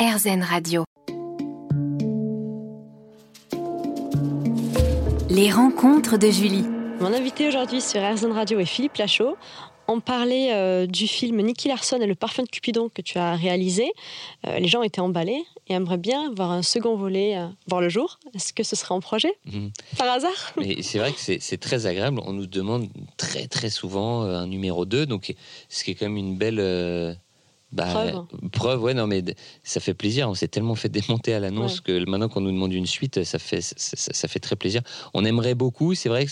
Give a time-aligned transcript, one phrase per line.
[0.00, 0.84] RZN Radio.
[5.28, 6.64] Les rencontres de Julie.
[7.00, 9.36] Mon invité aujourd'hui sur RZN Radio est Philippe Lachaud.
[9.88, 13.34] On parlait euh, du film Nicky Larson et le parfum de Cupidon que tu as
[13.34, 13.92] réalisé.
[14.46, 17.90] Euh, les gens étaient emballés et aimeraient bien voir un second volet euh, voir le
[17.90, 18.18] jour.
[18.34, 19.70] Est-ce que ce serait en projet Mhm.
[19.98, 22.22] Par hasard Mais c'est vrai que c'est c'est très agréable.
[22.24, 22.88] On nous demande
[23.18, 25.34] très très souvent un numéro 2, donc
[25.68, 27.12] ce qui est quand même une belle euh,
[27.72, 28.26] bah, Preuve.
[28.52, 29.22] preuve, ouais, non, mais
[29.62, 30.28] ça fait plaisir.
[30.28, 33.38] On s'est tellement fait démonter à l'annonce que maintenant qu'on nous demande une suite, ça
[33.38, 34.82] fait, ça, ça- ça fait très plaisir.
[35.14, 36.26] On aimerait beaucoup, c'est vrai,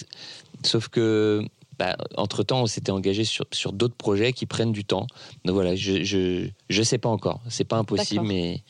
[0.65, 1.45] sauf que.
[1.79, 5.07] Bah, entre temps, on s'était engagé sur, sur d'autres projets qui prennent du temps.
[5.45, 7.41] Donc voilà, je je, je sais pas encore.
[7.49, 8.65] C'est pas impossible, mais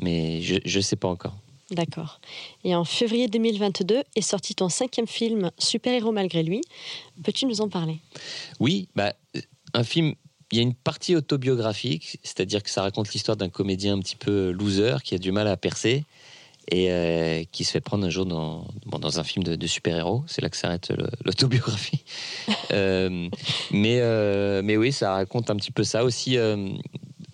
[0.00, 1.34] mais je je sais pas encore.
[1.70, 2.20] D'accord.
[2.64, 6.62] Et en février 2022 est sorti ton cinquième film Super-héros malgré lui.
[7.22, 7.98] Peux-tu nous en parler?
[8.60, 9.12] Oui, bah,
[9.74, 10.14] un film.
[10.54, 14.14] Il y a une partie autobiographique, c'est-à-dire que ça raconte l'histoire d'un comédien un petit
[14.14, 16.04] peu loser qui a du mal à percer
[16.70, 20.22] et euh, qui se fait prendre un jour dans, dans un film de, super-héros.
[20.28, 20.92] C'est là que s'arrête
[21.24, 22.04] l'autobiographie.
[22.72, 23.28] Euh,
[23.70, 26.36] mais, euh, mais oui, ça raconte un petit peu ça aussi.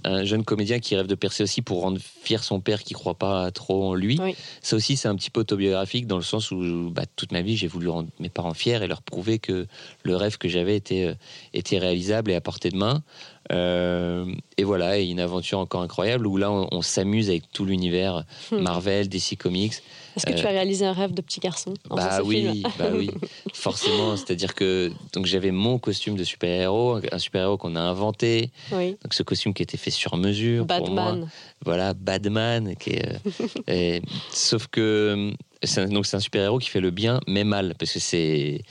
[0.04, 3.14] Un jeune comédien qui rêve de percer aussi pour rendre fier son père qui croit
[3.14, 4.18] pas trop en lui.
[4.20, 4.34] Oui.
[4.62, 7.56] Ça aussi, c'est un petit peu autobiographique dans le sens où bah, toute ma vie,
[7.56, 9.66] j'ai voulu rendre mes parents fiers et leur prouver que
[10.02, 11.14] le rêve que j'avais était, euh,
[11.54, 13.02] était réalisable et à portée de main.
[13.52, 14.26] Euh,
[14.58, 18.24] et voilà, et une aventure encore incroyable où là, on, on s'amuse avec tout l'univers
[18.52, 18.58] Hmm.
[18.60, 19.74] Marvel, DC Comics.
[20.16, 23.10] Est-ce que tu Euh, as réalisé un rêve de petit garçon Bah oui, bah oui,
[23.54, 24.16] forcément.
[24.16, 28.50] C'est-à-dire que donc j'avais mon costume de super-héros, un super-héros qu'on a inventé.
[28.72, 28.90] Oui.
[29.02, 31.04] Donc ce costume qui était fait sur mesure pour moi.
[31.12, 31.28] Batman.
[31.64, 32.74] Voilà, Badman.
[32.76, 35.32] Qui est, euh, et- sauf que
[35.62, 38.62] c'est un, donc c'est un super-héros qui fait le bien mais mal parce que c'est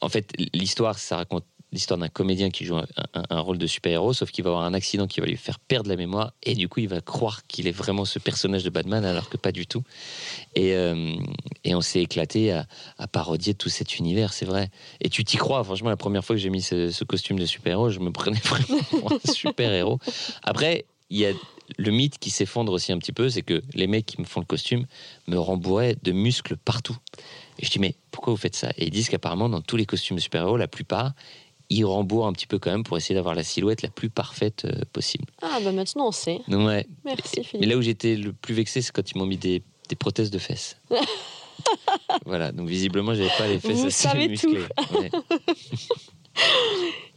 [0.00, 4.30] en fait l'histoire ça raconte l'histoire d'un comédien qui joue un, rôle de super-héros sauf
[4.30, 6.80] qu'il va avoir un accident qui va lui faire perdre la mémoire et du coup
[6.80, 9.82] il va croire qu'il est vraiment ce personnage de Batman alors que pas du tout.
[10.54, 11.14] Et, euh,
[11.64, 12.66] et on s'est éclaté à,
[13.12, 14.70] parodier tout cet univers c'est vrai.
[15.00, 17.46] Et tu t'y crois franchement la première fois que j'ai mis ce, ce costume de
[17.46, 19.98] super-héros je me prenais vraiment pour un super-héros.
[20.42, 21.32] Après il y a
[21.78, 24.40] le mythe qui s'effondre aussi un petit peu, c'est que les mecs qui me font
[24.40, 24.86] le costume
[25.26, 26.96] me rembourraient de muscles partout.
[27.58, 28.70] Et je dis, mais pourquoi vous faites ça?
[28.76, 31.12] Et ils disent qu'apparemment, dans tous les costumes de super-héros, la plupart,
[31.70, 34.64] ils rembourrent un petit peu quand même pour essayer d'avoir la silhouette la plus parfaite
[34.64, 35.24] euh, possible.
[35.40, 36.40] Ah, bah maintenant on sait.
[36.48, 36.86] Ouais.
[37.04, 37.68] Merci Mais Philippe.
[37.70, 40.38] là où j'étais le plus vexé, c'est quand ils m'ont mis des, des prothèses de
[40.38, 40.76] fesses.
[42.26, 44.64] voilà, donc visiblement, j'avais pas les fesses Vous assez savez musclées.
[44.98, 45.10] Ouais.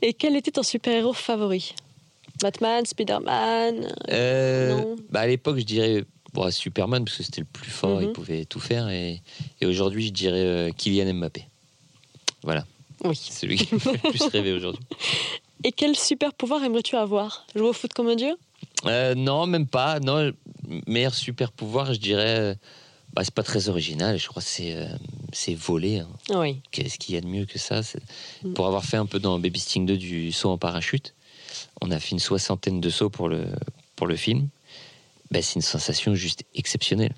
[0.02, 1.74] Et quel était ton super-héros favori?
[2.42, 4.96] Batman, Spider-Man Euh, Non?
[5.10, 6.04] bah à l'époque, je dirais
[6.34, 8.04] bon, Superman, parce que c'était le plus fort, Mhm.
[8.08, 8.90] il pouvait tout faire.
[8.90, 9.22] Et,
[9.62, 11.46] et aujourd'hui, je dirais euh, Kylian Mbappé.
[12.44, 12.66] Voilà,
[13.04, 13.16] Oui.
[13.16, 14.84] c'est celui qui me fait le plus rêver aujourd'hui.
[15.64, 17.46] Et quel super pouvoir aimerais-tu avoir?
[17.56, 18.36] Jouer au foot comme un dieu?
[18.86, 20.00] Euh, non, même pas.
[20.00, 20.32] Non,
[20.88, 22.40] meilleur super pouvoir, je dirais.
[22.40, 22.56] euh,
[23.14, 24.18] Bah, c'est pas très original.
[24.18, 24.88] Je crois que c'est euh,
[25.32, 26.00] c'est voler.
[26.00, 26.10] hein.
[26.32, 26.62] Oui.
[26.72, 27.84] Qu'est-ce qu'il y a de mieux que ça?
[27.84, 28.02] C'est-
[28.44, 28.54] Mm.
[28.54, 31.14] Pour avoir fait un peu dans Baby Sting 2 du saut en parachute,
[31.82, 33.46] on a fait une soixantaine de sauts pour le,
[33.96, 34.50] pour le film.
[35.32, 37.14] Bah, c'est une sensation juste exceptionnelle.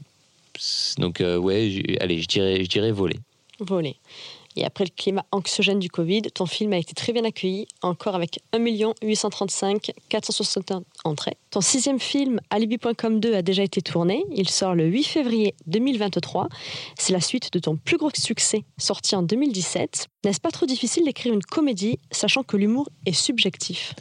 [0.98, 3.20] Donc, euh, ouais, allez, je dirais, je dirais voler.
[3.60, 3.96] Voler.
[4.56, 8.16] Et après le climat anxiogène du Covid, ton film a été très bien accueilli, encore
[8.16, 8.60] avec 1
[9.04, 11.38] 835 461 entrées.
[11.52, 14.24] Ton sixième film, Alibi.com 2, a déjà été tourné.
[14.34, 16.48] Il sort le 8 février 2023.
[16.98, 20.08] C'est la suite de ton plus gros succès, sorti en 2017.
[20.24, 23.94] N'est-ce pas trop difficile d'écrire une comédie, sachant que l'humour est subjectif?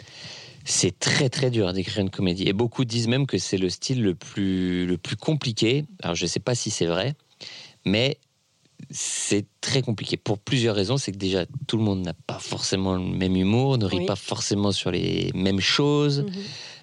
[0.64, 2.48] C'est très très dur d'écrire une comédie.
[2.48, 5.84] Et beaucoup disent même que c'est le style le plus, le plus compliqué.
[6.02, 7.14] Alors je ne sais pas si c'est vrai,
[7.84, 8.18] mais
[8.90, 10.96] c'est très compliqué pour plusieurs raisons.
[10.96, 14.06] C'est que déjà, tout le monde n'a pas forcément le même humour, ne rit Oui.
[14.06, 16.20] pas forcément sur les mêmes choses.
[16.22, 16.32] Mhm.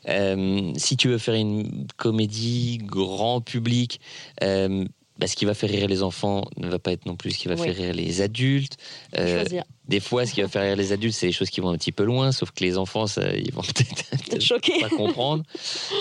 [0.10, 4.00] Euh, si tu veux faire une comédie grand public,
[4.44, 4.84] euh,
[5.20, 7.38] bah, ce qui va faire rire les enfants ne va pas être non plus ce
[7.38, 7.68] qui va Oui.
[7.68, 8.78] faire rire les adultes.
[9.18, 9.46] Euh,
[9.88, 11.78] des fois, ce qui va faire rire les adultes, c'est les choses qui vont un
[11.78, 13.62] petit peu loin, sauf que les enfants, ça, ils vont
[14.30, 14.80] peut-être Choqué.
[14.82, 15.44] pas comprendre.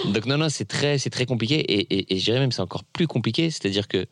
[0.06, 1.56] Donc non, non, c'est très, c'est très compliqué.
[1.56, 3.50] Et, et, et je dirais même c'est encore plus compliqué.
[3.50, 4.06] C'est-à-dire que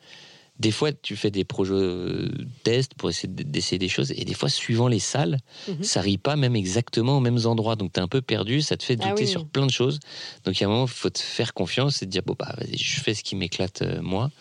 [0.59, 2.29] des fois, tu fais des projets euh,
[2.63, 4.11] tests pour essayer d'essayer des choses.
[4.11, 5.83] Et des fois, suivant les salles, Mhm.
[5.83, 7.75] ça rit pas même exactement aux mêmes endroits.
[7.77, 9.27] Donc tu es un peu perdu, ça te fait Ah douter oui.
[9.29, 9.99] sur plein de choses.
[10.43, 12.35] Donc il y a un moment, il faut te faire confiance et te dire, bon,
[12.37, 14.31] bah vas-y, je fais ce qui m'éclate euh, moi.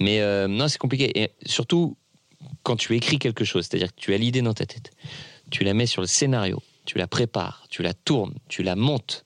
[0.00, 1.20] Mais euh, non, c'est compliqué.
[1.20, 1.96] Et surtout,
[2.62, 4.90] quand tu écris quelque chose, c'est-à-dire que tu as l'idée dans ta tête,
[5.50, 9.24] tu la mets sur le scénario, tu la prépares, tu la tournes, tu la montes.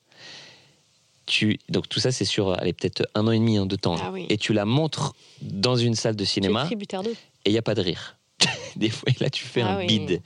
[1.27, 1.59] Tu...
[1.69, 3.97] Donc tout ça, c'est sur allez, peut-être un an et demi, un de temps.
[4.01, 4.27] Ah oui.
[4.29, 7.83] Et tu la montres dans une salle de cinéma et il n'y a pas de
[7.83, 8.17] rire.
[8.77, 9.87] Des fois, et là, tu fais Ah un oui.
[9.87, 10.21] bide.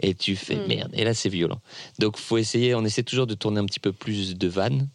[0.00, 0.66] Et tu fais Hmm.
[0.68, 0.90] merde.
[0.94, 1.60] Et là, c'est violent.
[1.98, 4.88] Donc, faut essayer, on essaie toujours de tourner un petit peu plus de vannes.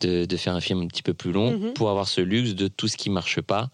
[0.00, 1.72] de, de faire un film un petit peu plus long Mhm.
[1.72, 3.70] pour avoir ce luxe de tout ce qui marche pas.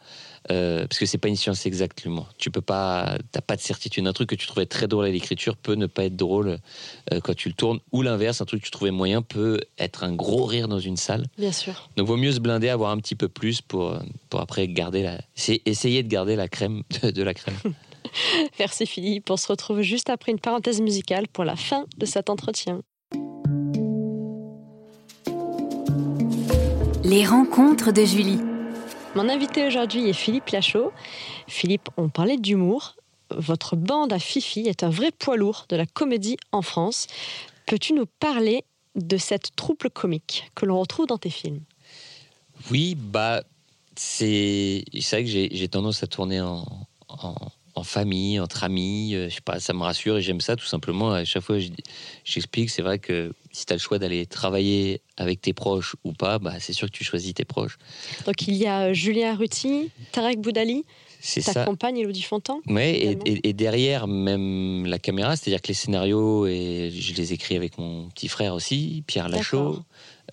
[0.50, 2.28] Euh, parce que c'est pas une science exacte l'humour.
[2.36, 4.06] Tu peux pas, t'as pas de certitude.
[4.06, 6.58] Un truc que tu trouvais très drôle à l'écriture peut ne pas être drôle
[7.12, 10.04] euh, quand tu le tournes, ou l'inverse, un truc que tu trouvais moyen peut être
[10.04, 11.26] un gros rire dans une salle.
[11.38, 11.88] Bien sûr.
[11.96, 13.98] Donc vaut mieux se blinder, avoir un petit peu plus pour
[14.30, 17.56] pour après garder la, c'est essayer de garder la crème de, de la crème.
[18.58, 19.30] Merci Philippe.
[19.30, 22.82] On se retrouve juste après une parenthèse musicale pour la fin de cet entretien.
[27.04, 28.51] Les rencontres de Julie.
[29.14, 30.90] Mon invité aujourd'hui est Philippe Lachaud.
[31.46, 32.96] Philippe, on parlait d'humour.
[33.30, 37.08] Votre bande à Fifi est un vrai poids lourd de la comédie en France.
[37.66, 38.64] Peux-tu nous parler
[38.94, 41.60] de cette troupe comique que l'on retrouve dans tes films?
[42.70, 43.42] Oui, bah,
[43.96, 46.64] c'est vrai que j'ai tendance à tourner en,
[47.74, 49.14] en famille, entre amis.
[49.14, 51.12] euh, je sais pas, ça me rassure et j'aime ça tout simplement.
[51.12, 51.69] À chaque fois, je-
[52.24, 56.12] j'explique, c'est vrai que si tu as le choix d'aller travailler avec tes proches ou
[56.12, 57.78] pas, bah, c'est sûr que tu choisis tes proches.
[58.26, 60.84] Donc il y a euh, Julien Arruti, Tarek Boudali,
[61.24, 61.64] C'est ça.
[61.64, 62.60] compagne Elodie Fontan.
[62.66, 63.22] Ouais, et, également.
[63.26, 67.78] et- et derrière même la caméra, c'est-à-dire que les scénarios, et je les écris avec
[67.78, 69.78] mon petit frère aussi, Pierre Lachaud,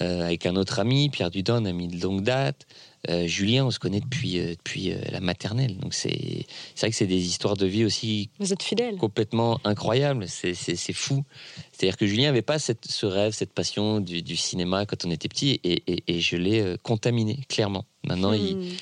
[0.02, 2.66] euh, avec un autre ami, Pierre Dudon, ami de longue date.
[3.08, 5.78] Euh, Julien, on se connaît depuis, euh, depuis la maternelle.
[5.78, 6.46] Donc c'est
[6.80, 8.98] vrai que c'est des histoires de vie aussi Vous êtes fidèles.
[8.98, 10.26] complètement incroyables.
[10.28, 10.54] C'est-
[10.94, 11.24] fou.
[11.72, 15.12] C'est-à-dire que Julien n'avait pas cette, ce rêve, cette passion du, du cinéma quand on
[15.12, 17.86] était petit, et, je l'ai contaminé, clairement.
[18.06, 18.62] Maintenant, il, Hmm.
[18.64, 18.74] il,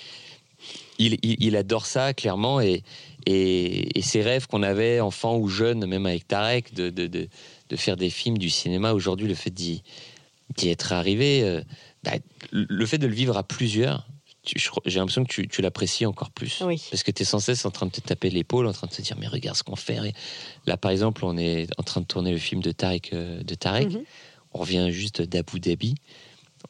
[0.99, 2.83] il- il adore ça, clairement, et,
[3.25, 7.27] et, et ces rêves qu'on avait, enfant ou jeune, même avec Tarek, de, de, de,
[7.69, 9.83] de faire des films, du cinéma, aujourd'hui, le fait d'y
[10.63, 11.61] être arrivé, euh,
[12.03, 12.13] bah,
[12.51, 14.07] le fait de le vivre à plusieurs,
[14.85, 16.61] j'ai l'impression que tu, tu l'apprécies encore plus.
[16.65, 16.81] Oui.
[16.89, 18.93] Parce que tu es sans cesse en train de te taper l'épaule, en train de
[18.93, 19.97] te dire, mais regarde ce qu'on fait.
[20.07, 20.13] Et
[20.65, 23.11] là, par exemple, on est en train de tourner le film de Tarek.
[23.11, 23.91] euh, de Tarek.
[23.91, 24.03] Mhm.
[24.53, 25.95] On revient juste d'Abu Dhabi.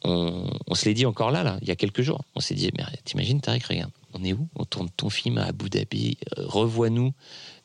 [0.03, 2.23] On, on se l'est dit encore là, là, il y a quelques jours.
[2.35, 4.47] On s'est dit, mais t'imagines, Tarek, regarde, on est où?
[4.55, 6.17] On tourne ton film à Abu Dhabi.
[6.37, 7.13] euh, Revois-nous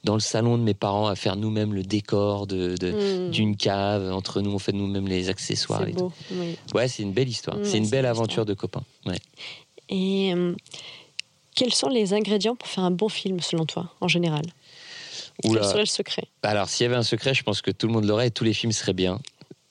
[0.04, 2.93] dans le salon de mes parents à faire nous-mêmes le décor de, de-
[3.28, 3.31] Hmm.
[3.31, 4.12] d'une cave.
[4.12, 5.82] Entre nous, on fait nous-mêmes les accessoires.
[5.84, 5.99] C'est et tout.
[6.08, 6.12] beau.
[6.32, 6.56] oui.
[6.75, 7.56] Ouais, c'est une belle histoire.
[7.56, 8.84] Mm, c'est une belle aventure de copains.
[9.06, 9.19] Ouais.
[9.88, 10.54] Et euh,
[11.54, 14.43] quels sont les ingrédients pour faire un bon film selon toi, en général?
[15.44, 15.60] Oula.
[15.60, 16.25] Quel serait le secret?
[16.43, 18.44] Alors, s'il y avait un secret, je pense que tout le monde l'aurait et tous
[18.44, 19.20] les films seraient bien.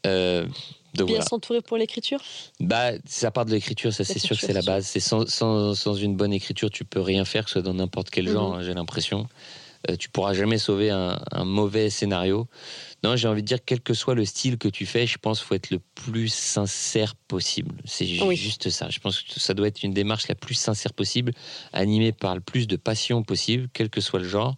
[0.07, 0.45] Euh,
[0.93, 1.25] donc Bien voilà.
[1.25, 2.19] s'entourer pour l'écriture?
[2.59, 4.85] Bah, ça part de l'écriture, ça c'est sûr que c'est la base.
[4.85, 7.73] C'est sans, sans, sans une bonne écriture, tu peux rien faire, que ce soit dans
[7.73, 8.31] n'importe quel Mhm.
[8.33, 9.27] genre, hein, j'ai l'impression.
[9.89, 12.47] Euh, tu pourras jamais sauver un, un mauvais scénario.
[13.03, 15.39] Non, j'ai envie de dire, quel que soit le style que tu fais, je pense
[15.39, 17.73] qu'il faut être le plus sincère possible.
[17.85, 18.35] C'est Oui.
[18.35, 18.89] juste ça.
[18.91, 21.33] Je pense que ça doit être une démarche la plus sincère possible,
[21.73, 24.55] animée par le plus de passion possible, quel que soit le genre.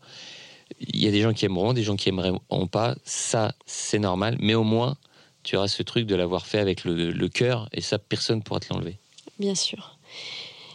[0.81, 2.95] Il y a des gens qui aimeront, des gens qui aimeront pas.
[3.05, 4.35] Ça, c'est normal.
[4.41, 4.97] Mais au moins,
[5.43, 8.41] tu auras ce truc de l'avoir fait avec le, le cœur, et ça, personne ne
[8.41, 8.97] pourra te l'enlever.
[9.39, 9.97] Bien sûr.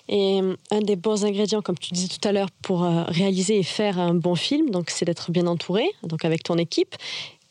[0.08, 3.58] Et euh, un des bons ingrédients, comme tu disais tout à l'heure, pour euh, réaliser
[3.58, 6.96] et faire un bon film, donc c'est d'être bien entouré, donc avec ton équipe.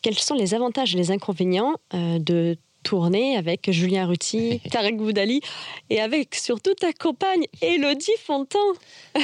[0.02, 5.42] Quels sont les avantages et les inconvénients euh, de tourner avec Julien Ruti, Tarek Boudali
[5.90, 8.60] et avec surtout ta compagne Elodie Fontan?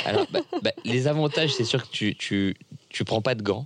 [0.06, 2.56] Alors, bah, bah, les avantages, c'est sûr que tu, tu,
[2.90, 3.66] tu prends pas de gants.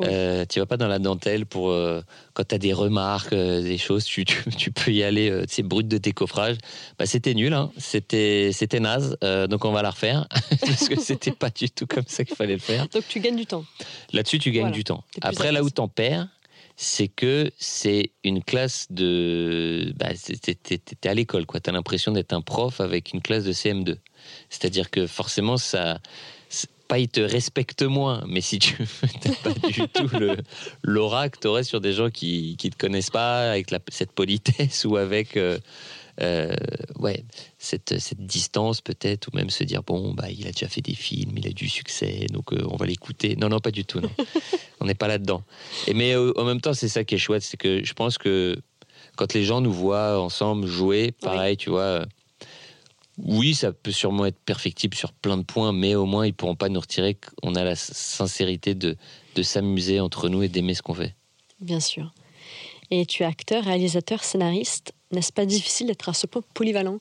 [0.00, 0.08] Oui.
[0.10, 2.02] Euh, tu vas pas dans la dentelle pour euh,
[2.32, 5.46] quand tu as des remarques, euh, des choses, tu, tu, tu peux y aller, euh,
[5.46, 6.56] tu sais, brut de tes coffrages.
[6.98, 7.70] Bah, c'était nul, hein.
[7.78, 10.26] c'était, c'était naze, euh, donc on va la refaire
[10.60, 12.88] parce que c'était pas du tout comme ça qu'il fallait le faire.
[12.88, 13.64] Donc tu gagnes du temps.
[14.12, 15.04] Là-dessus, tu gagnes Voilà, du temps.
[15.22, 16.26] Après, là où t'en perds,
[16.76, 19.92] c'est que c'est une classe de.
[19.96, 21.60] Bah, c'est- t'es, à l'école, quoi.
[21.60, 23.96] T'as l'impression d'être un prof avec une classe de CM2.
[24.50, 26.00] C'est-à-dire que forcément, ça.
[26.94, 28.76] Pas ils te respectent moins, mais si tu
[29.26, 30.36] n'as pas du tout le,
[30.84, 34.12] l'aura que tu aurais sur des gens qui ne te connaissent pas, avec la- cette
[34.12, 35.58] politesse ou avec euh,
[36.20, 36.54] euh,
[37.00, 37.24] ouais,
[37.58, 40.94] cette, cette distance peut-être, ou même se dire bon, bah, il a déjà fait des
[40.94, 43.34] films, il a du succès, donc euh, on va l'écouter.
[43.34, 44.10] Non, non, pas du tout, non.
[44.80, 45.42] on n'est pas là-dedans.
[45.88, 48.56] Et mais en même temps, c'est ça qui est chouette, c'est que je pense que
[49.16, 52.06] quand les gens nous voient ensemble jouer, pareil, tu vois.
[53.18, 56.56] Oui, ça peut sûrement être perfectible sur plein de points, mais au moins ils pourront
[56.56, 58.96] pas nous retirer qu'on a la sincérité de,
[59.34, 61.14] de s'amuser entre nous et d'aimer ce qu'on fait.
[61.60, 62.12] Bien sûr.
[62.90, 64.92] Et tu es acteur, réalisateur, scénariste.
[65.12, 66.98] N'est-ce pas difficile d'être à ce point polyvalent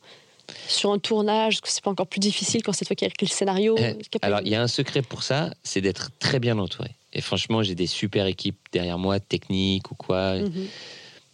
[0.68, 1.56] sur un tournage?
[1.56, 3.76] Est-ce que c'est pas encore plus difficile quand c'est toi qui as écrit le scénario
[3.78, 6.40] Eh, qu'il y a Alors, il y a un secret pour ça, c'est d'être très
[6.40, 6.92] bien entouré.
[7.12, 10.68] Et franchement, j'ai des super équipes derrière moi, techniques ou quoi, Mhm.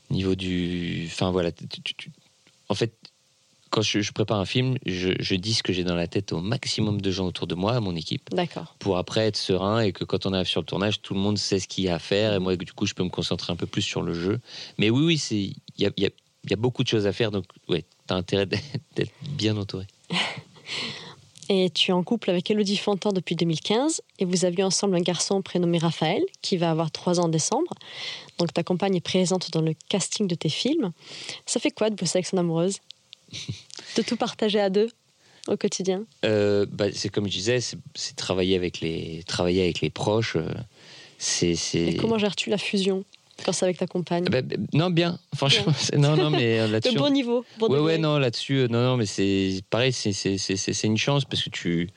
[0.09, 1.05] niveau du.
[1.07, 1.51] Enfin, voilà.
[1.51, 2.12] tu- tu- tu-
[2.69, 2.93] En fait,
[3.79, 6.33] quand je, je prépare un film, je, je dis ce que j'ai dans la tête
[6.33, 8.75] au maximum de gens autour de moi, à mon équipe, D'accord.
[8.79, 11.38] pour après être serein et que quand on arrive sur le tournage, tout le monde
[11.38, 12.33] sait ce qu'il y a à faire.
[12.33, 14.39] Et moi, du coup, je peux me concentrer un peu plus sur le jeu.
[14.77, 16.09] Mais oui, oui, il y a- y a-
[16.43, 19.55] il y a beaucoup de choses à faire, donc ouais, tu as intérêt d'être bien
[19.55, 19.86] entouré.
[21.51, 24.95] Et tu es en couple avec Elodie Fontan depuis 2015 et vous avez eu ensemble
[24.95, 27.74] un garçon prénommé Raphaël qui va avoir 3 ans en décembre.
[28.38, 30.91] Donc ta compagne est présente dans le casting de tes films.
[31.48, 32.77] Ça fait quoi de bosser avec son amoureuse?
[33.98, 34.89] De tout partager à deux
[35.48, 39.89] au quotidien euh, bah, C'est comme je disais, c'est travailler avec les, travailler avec les
[39.89, 40.36] proches.
[40.36, 40.48] Euh,
[41.17, 43.03] c'est, Et comment gères-tu la fusion
[43.45, 45.19] quand c'est avec ta compagne bah, bah, Non, bien.
[45.36, 46.93] Franchement, non, non, mais euh, là-dessus.
[46.93, 47.45] De bon niveau.
[47.57, 51.50] Bon ouais, ouais, non, là-dessus, non, non, mais c'est pareil, c'est une chance parce que
[51.50, 51.89] tu,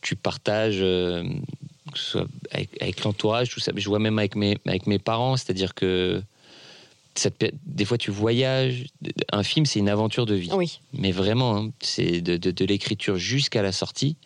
[0.00, 1.22] tu partages, euh,
[1.92, 3.72] que ce soit avec, l'entourage, tout ça.
[3.74, 6.22] Mais je vois même avec mes, avec mes parents, c'est-à-dire que
[7.66, 8.86] des fois tu voyages.
[9.32, 10.50] Un film, c'est une aventure de vie.
[10.52, 10.80] Oui.
[10.92, 14.16] Mais vraiment, hein, c'est de, de, l'écriture jusqu'à la sortie.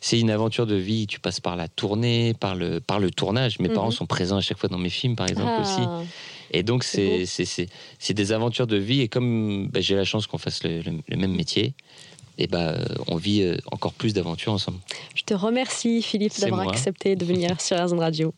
[0.00, 1.06] C'est une aventure de vie.
[1.06, 3.58] Tu passes par la tournée, par le, par le tournage.
[3.58, 3.92] Mes parents mhm.
[3.92, 5.82] sont présents à chaque fois dans mes films, par exemple, aussi.
[5.82, 6.02] Ah.
[6.50, 7.68] Et donc, c'est
[8.10, 9.00] des aventures de vie.
[9.00, 10.82] Et comme bah, j'ai la chance qu'on fasse le,
[11.16, 11.74] même métier,
[12.36, 14.78] et bah, on vit euh, encore plus d'aventures ensemble.
[15.14, 18.34] Je te remercie, Philippe, d'avoir accepté de venir sur Airzone Radio.